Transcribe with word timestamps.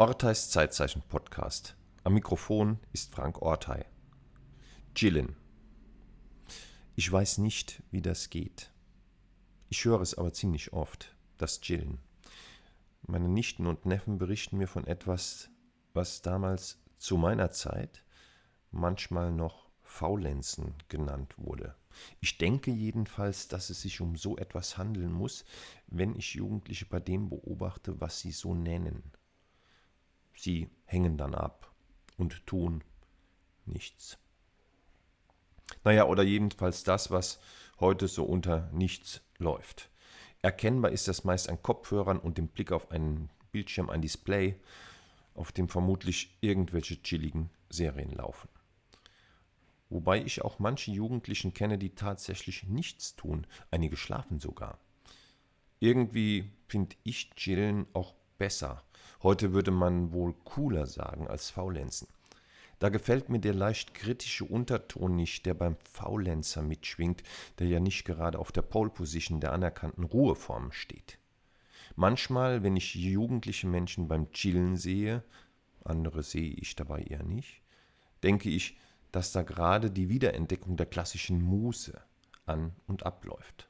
Orteis 0.00 0.48
Zeitzeichen 0.48 1.02
Podcast. 1.02 1.76
Am 2.04 2.14
Mikrofon 2.14 2.78
ist 2.94 3.14
Frank 3.14 3.42
Ortei. 3.42 3.84
Chillen. 4.94 5.36
Ich 6.96 7.12
weiß 7.12 7.36
nicht, 7.36 7.82
wie 7.90 8.00
das 8.00 8.30
geht. 8.30 8.72
Ich 9.68 9.84
höre 9.84 10.00
es 10.00 10.16
aber 10.16 10.32
ziemlich 10.32 10.72
oft, 10.72 11.14
das 11.36 11.60
Chillen. 11.60 11.98
Meine 13.02 13.28
Nichten 13.28 13.66
und 13.66 13.84
Neffen 13.84 14.16
berichten 14.16 14.56
mir 14.56 14.68
von 14.68 14.86
etwas, 14.86 15.50
was 15.92 16.22
damals 16.22 16.78
zu 16.96 17.18
meiner 17.18 17.50
Zeit 17.50 18.02
manchmal 18.70 19.30
noch 19.30 19.68
Faulenzen 19.82 20.72
genannt 20.88 21.34
wurde. 21.36 21.74
Ich 22.20 22.38
denke 22.38 22.70
jedenfalls, 22.70 23.48
dass 23.48 23.68
es 23.68 23.82
sich 23.82 24.00
um 24.00 24.16
so 24.16 24.38
etwas 24.38 24.78
handeln 24.78 25.12
muss, 25.12 25.44
wenn 25.88 26.16
ich 26.16 26.36
Jugendliche 26.36 26.86
bei 26.86 27.00
dem 27.00 27.28
beobachte, 27.28 28.00
was 28.00 28.20
sie 28.20 28.32
so 28.32 28.54
nennen. 28.54 29.12
Sie 30.34 30.68
hängen 30.84 31.16
dann 31.16 31.34
ab 31.34 31.72
und 32.16 32.46
tun 32.46 32.82
nichts. 33.66 34.18
Naja, 35.84 36.06
oder 36.06 36.22
jedenfalls 36.22 36.84
das, 36.84 37.10
was 37.10 37.40
heute 37.78 38.08
so 38.08 38.24
unter 38.24 38.70
nichts 38.72 39.20
läuft. 39.38 39.90
Erkennbar 40.42 40.90
ist 40.90 41.08
das 41.08 41.24
meist 41.24 41.48
an 41.48 41.62
Kopfhörern 41.62 42.18
und 42.18 42.38
dem 42.38 42.48
Blick 42.48 42.72
auf 42.72 42.90
einen 42.90 43.30
Bildschirm, 43.52 43.90
ein 43.90 44.02
Display, 44.02 44.56
auf 45.34 45.52
dem 45.52 45.68
vermutlich 45.68 46.36
irgendwelche 46.40 47.02
chilligen 47.02 47.50
Serien 47.68 48.10
laufen. 48.10 48.48
Wobei 49.88 50.22
ich 50.22 50.42
auch 50.42 50.58
manche 50.58 50.92
Jugendlichen 50.92 51.52
kenne, 51.52 51.76
die 51.76 51.90
tatsächlich 51.90 52.64
nichts 52.64 53.16
tun, 53.16 53.46
einige 53.70 53.96
schlafen 53.96 54.38
sogar. 54.38 54.78
Irgendwie 55.80 56.50
finde 56.68 56.96
ich 57.02 57.30
Chillen 57.30 57.86
auch 57.92 58.14
besser 58.40 58.82
Heute 59.22 59.52
würde 59.52 59.70
man 59.70 60.12
wohl 60.12 60.32
cooler 60.44 60.86
sagen 60.86 61.28
als 61.28 61.50
Faulenzen. 61.50 62.08
Da 62.78 62.88
gefällt 62.88 63.28
mir 63.28 63.38
der 63.38 63.52
leicht 63.52 63.92
kritische 63.92 64.46
Unterton 64.46 65.14
nicht, 65.14 65.44
der 65.44 65.52
beim 65.52 65.76
Faulenzer 65.76 66.62
mitschwingt, 66.62 67.22
der 67.58 67.66
ja 67.66 67.80
nicht 67.80 68.06
gerade 68.06 68.38
auf 68.38 68.50
der 68.50 68.62
Pole 68.62 68.88
Position 68.88 69.40
der 69.40 69.52
anerkannten 69.52 70.04
Ruheform 70.04 70.72
steht. 70.72 71.18
Manchmal, 71.96 72.62
wenn 72.62 72.76
ich 72.76 72.94
jugendliche 72.94 73.66
Menschen 73.66 74.08
beim 74.08 74.32
Chillen 74.32 74.78
sehe, 74.78 75.22
andere 75.84 76.22
sehe 76.22 76.52
ich 76.52 76.74
dabei 76.74 77.02
eher 77.02 77.22
nicht, 77.22 77.60
denke 78.22 78.48
ich, 78.48 78.78
dass 79.12 79.32
da 79.32 79.42
gerade 79.42 79.90
die 79.90 80.08
Wiederentdeckung 80.08 80.78
der 80.78 80.86
klassischen 80.86 81.42
Muse 81.42 82.00
an 82.46 82.72
und 82.86 83.04
abläuft. 83.04 83.68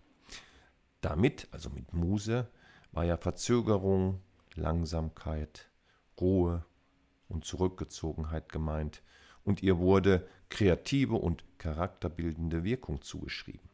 Damit, 1.00 1.48
also 1.50 1.70
mit 1.70 1.92
Muse, 1.92 2.48
war 2.92 3.05
ja 3.05 3.16
Verzögerung, 3.16 4.20
Langsamkeit, 4.54 5.70
Ruhe 6.20 6.64
und 7.28 7.44
Zurückgezogenheit 7.44 8.50
gemeint, 8.50 9.02
und 9.44 9.62
ihr 9.62 9.78
wurde 9.78 10.28
kreative 10.50 11.16
und 11.16 11.44
charakterbildende 11.58 12.62
Wirkung 12.62 13.00
zugeschrieben. 13.00 13.68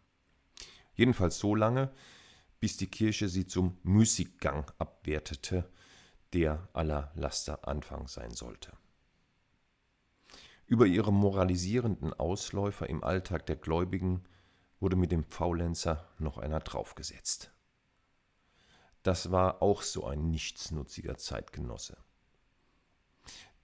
Jedenfalls 0.95 1.39
so 1.39 1.55
lange, 1.55 1.91
bis 2.61 2.77
die 2.77 2.87
Kirche 2.87 3.29
sie 3.29 3.47
zum 3.47 3.77
Müßiggang 3.83 4.71
abwertete, 4.79 5.69
der 6.33 6.69
aller 6.73 7.11
Laster 7.15 7.67
Anfang 7.67 8.09
sein 8.09 8.31
sollte. 8.31 8.73
Über 10.67 10.87
ihre 10.87 11.13
moralisierenden 11.13 12.13
Ausläufer 12.13 12.89
im 12.89 13.05
Alltag 13.05 13.47
der 13.47 13.57
Gläubigen 13.57 14.25
wurde 14.81 14.97
mit 14.97 15.13
dem 15.13 15.25
Faulenzer 15.25 16.09
noch 16.19 16.39
einer 16.39 16.61
draufgesetzt 16.61 17.53
das 19.07 19.31
war 19.31 19.63
auch 19.63 19.83
so 19.83 20.05
ein 20.05 20.31
nichtsnutziger 20.31 21.17
Zeitgenosse. 21.17 21.97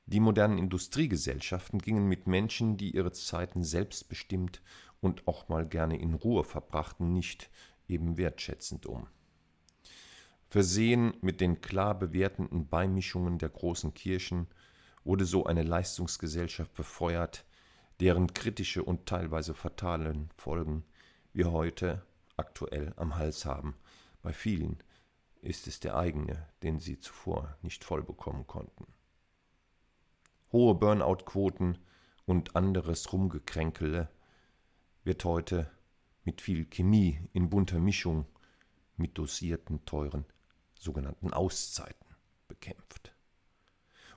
Die 0.07 0.21
modernen 0.21 0.59
Industriegesellschaften 0.59 1.81
gingen 1.81 2.07
mit 2.07 2.29
Menschen, 2.29 2.77
die 2.77 2.95
ihre 2.95 3.13
Zeiten 3.13 3.65
selbstbestimmt 3.65 4.63
und 5.01 5.27
auch 5.27 5.49
mal 5.49 5.67
gerne 5.67 5.99
in 5.99 6.15
Ruhe 6.15 6.45
verbrachten, 6.45 7.13
nicht 7.13 7.51
eben 7.89 8.17
wertschätzend 8.19 8.87
um. 8.87 9.09
Versehen 10.49 11.15
mit 11.23 11.41
den 11.41 11.61
klar 11.61 11.99
bewertenden 11.99 12.69
Beimischungen 12.69 13.39
der 13.39 13.49
großen 13.49 13.95
Kirchen 13.95 14.47
wurde 15.03 15.25
so 15.25 15.47
eine 15.47 15.63
Leistungsgesellschaft 15.65 16.75
befeuert, 16.75 17.45
deren 17.99 18.33
kritische 18.33 18.85
und 18.85 19.07
teilweise 19.07 19.55
fatalen 19.55 20.31
Folgen 20.37 20.85
wir 21.33 21.51
heute 21.51 22.07
aktuell 22.37 22.93
am 22.97 23.17
Hals 23.17 23.45
haben, 23.45 23.77
bei 24.23 24.33
vielen, 24.33 24.79
ist 25.43 25.67
es 25.67 25.81
der 25.81 25.97
eigene, 25.97 26.49
den 26.63 26.79
sie 26.79 26.99
zuvor 26.99 27.57
nicht 27.63 27.85
vollbekommen 27.85 28.47
konnten. 28.47 28.87
Hohe 30.53 30.75
Burnout-Quoten 30.75 31.79
und 32.25 32.57
anderes 32.57 33.13
Rumgekränkele 33.13 34.09
wird 35.05 35.25
heute 35.25 35.71
mit 36.25 36.41
viel 36.41 36.65
Chemie 36.67 37.21
in 37.33 37.51
bunter 37.51 37.81
Mischung 37.81 38.27
mit 38.97 39.19
dosierten, 39.19 39.85
teuren 39.85 40.25
sogenannten 40.79 41.33
Auszeiten 41.33 42.07
bekämpft. 42.47 43.15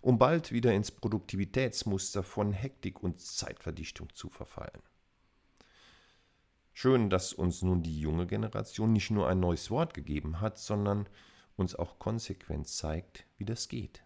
Um 0.02 0.20
bald 0.20 0.52
wieder 0.52 0.74
ins 0.74 0.92
Produktivitätsmuster 0.92 2.22
von 2.22 2.54
Hektik 2.54 3.02
und 3.02 3.20
Zeitverdichtung 3.20 4.14
zu 4.14 4.30
verfallen. 4.30 4.82
Schön, 6.78 7.10
dass 7.10 7.32
uns 7.32 7.62
nun 7.62 7.84
die 7.84 8.02
junge 8.02 8.28
Generation 8.28 8.92
nicht 8.92 9.10
nur 9.10 9.30
ein 9.30 9.40
neues 9.40 9.72
Wort 9.72 9.94
gegeben 9.94 10.42
hat, 10.42 10.58
sondern 10.58 11.08
uns 11.56 11.74
auch 11.74 12.00
konsequent 12.00 12.68
zeigt, 12.68 13.26
wie 13.38 13.46
das 13.46 13.70
geht. 13.70 14.04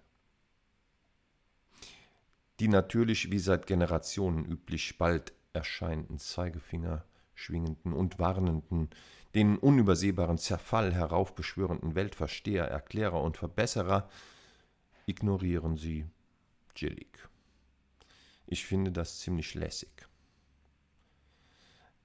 Die 2.59 2.67
natürlich 2.67 3.31
wie 3.31 3.39
seit 3.39 3.65
Generationen 3.65 4.45
üblich 4.45 4.99
bald 4.99 5.33
erscheinenden 5.51 6.19
Zeigefinger 6.19 7.03
schwingenden 7.33 7.91
und 7.91 8.19
warnenden, 8.19 8.91
den 9.33 9.57
unübersehbaren 9.57 10.37
Zerfall 10.37 10.93
heraufbeschwörenden 10.93 11.95
Weltversteher, 11.95 12.65
Erklärer 12.65 13.23
und 13.23 13.37
Verbesserer 13.37 14.07
ignorieren 15.07 15.75
sie 15.75 16.05
chillig. 16.75 17.17
Ich 18.45 18.63
finde 18.63 18.91
das 18.91 19.17
ziemlich 19.17 19.55
lässig. 19.55 20.08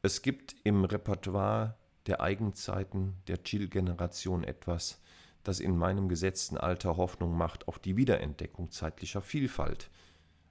Es 0.04 0.20
gibt 0.20 0.54
im 0.64 0.84
Repertoire 0.84 1.78
der 2.04 2.20
Eigenzeiten 2.20 3.14
der 3.26 3.42
Chill-Generation 3.42 4.44
etwas, 4.44 5.00
das 5.44 5.60
in 5.60 5.78
meinem 5.78 6.10
gesetzten 6.10 6.58
Alter 6.58 6.98
Hoffnung 6.98 7.34
macht 7.38 7.68
auf 7.68 7.78
die 7.78 7.96
Wiederentdeckung 7.96 8.70
zeitlicher 8.70 9.22
Vielfalt 9.22 9.88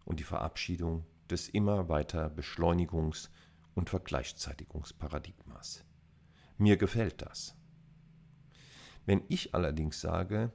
und 0.06 0.20
die 0.20 0.24
Verabschiedung 0.24 1.06
des 1.30 1.50
immer 1.50 1.88
weiter 1.88 2.34
Beschleunigungs- 2.36 3.30
und 3.76 3.92
Vergleichzeitigungsparadigmas. 3.92 5.86
Mir 6.58 6.78
gefällt 6.78 7.22
das. 7.22 7.56
Wenn 9.06 9.22
ich 9.28 9.54
allerdings 9.54 10.02
sage, 10.02 10.52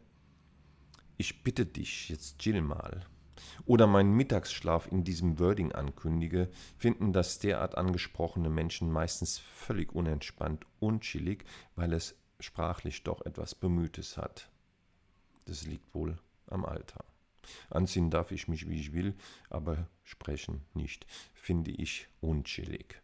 ich 1.17 1.45
bitte 1.45 1.67
dich, 1.67 2.09
jetzt 2.09 2.41
chill 2.41 2.63
mal, 2.63 3.07
oder 3.66 3.87
meinen 3.87 4.12
Mittagsschlaf 4.15 4.87
in 4.91 5.04
diesem 5.04 5.38
Wording 5.38 5.72
ankündige, 5.72 6.49
finden 6.76 7.12
das 7.12 7.38
derart 7.38 7.76
angesprochene 7.76 8.50
Menschen 8.50 8.91
meistens 8.91 9.38
völlig 9.38 9.94
unentspannt, 9.94 10.66
unchillig, 10.81 11.44
weil 11.76 11.93
es 11.93 12.16
sprachlich 12.41 13.03
doch 13.03 13.25
etwas 13.25 13.54
Bemühtes 13.54 14.16
hat. 14.16 14.49
Das 15.47 15.66
liegt 15.66 15.94
wohl 15.94 16.19
am 16.47 16.65
Alter. 16.65 17.04
Anziehen 17.71 18.10
darf 18.10 18.31
ich 18.31 18.49
mich, 18.49 18.69
wie 18.69 18.78
ich 18.78 18.93
will, 18.93 19.15
aber 19.49 19.88
sprechen 20.05 20.62
nicht, 20.75 21.06
finde 21.34 21.70
ich 21.70 22.09
unchillig. 22.20 23.00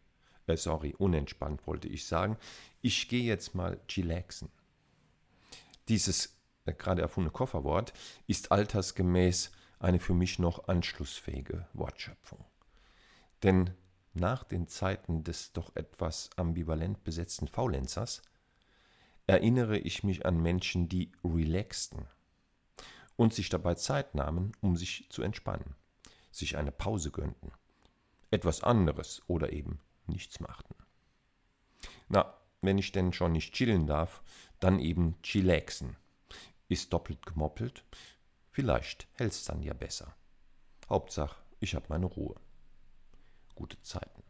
Äh, 0.47 0.57
sorry, 0.57 0.95
unentspannt 0.99 1.67
wollte 1.67 1.89
ich 1.89 2.07
sagen. 2.07 2.37
Ich 2.83 3.09
gehe 3.09 3.23
jetzt 3.23 3.55
mal 3.55 3.81
chillaxen. 3.89 4.51
Dieses 5.89 6.37
äh, 6.67 6.73
gerade 6.73 7.03
erfundene 7.03 7.33
Kofferwort 7.33 7.93
ist 8.27 8.53
altersgemäß 8.53 9.51
eine 9.79 10.01
für 10.01 10.15
mich 10.15 10.39
noch 10.39 10.69
anschlussfähige 10.69 11.67
Wortschöpfung. 11.73 12.45
Denn 13.43 13.71
nach 14.15 14.45
den 14.45 14.67
Zeiten 14.67 15.25
des 15.25 15.53
doch 15.53 15.75
etwas 15.75 16.31
ambivalent 16.37 17.03
besetzten 17.05 17.49
Faulenzers 17.49 18.23
erinnere 19.27 19.79
ich 19.79 20.05
mich 20.05 20.25
an 20.25 20.41
Menschen, 20.41 20.89
die 20.89 21.11
relaxten 21.25 22.07
und 23.17 23.35
sich 23.35 23.49
dabei 23.49 23.75
Zeit 23.75 24.15
nahmen, 24.15 24.53
um 24.61 24.77
sich 24.77 25.07
zu 25.11 25.23
entspannen, 25.23 25.75
sich 26.31 26.57
eine 26.57 26.73
Pause 26.73 27.11
gönnten, 27.11 27.53
etwas 28.31 28.63
anderes 28.63 29.23
oder 29.27 29.53
eben 29.53 29.81
nichts 30.07 30.41
machten. 30.41 30.75
Na, 32.09 32.39
wenn 32.61 32.79
ich 32.79 32.93
denn 32.93 33.13
schon 33.13 33.33
nicht 33.33 33.55
chillen 33.55 33.87
darf, 33.87 34.23
dann 34.61 34.79
eben 34.79 35.21
chillaxen. 35.23 35.97
Ist 36.69 36.93
doppelt 36.93 37.27
gemoppelt, 37.27 37.85
vielleicht 38.55 39.09
hält's 39.15 39.45
dann 39.45 39.63
ja 39.63 39.75
besser. 39.75 40.15
Hauptsache, 40.89 41.43
ich 41.59 41.75
habe 41.75 41.87
meine 41.89 42.07
Ruhe. 42.07 42.37
Gute 43.57 43.81
Zeiten. 43.83 44.23